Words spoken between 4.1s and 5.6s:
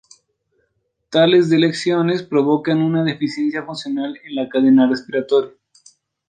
en la cadena respiratoria.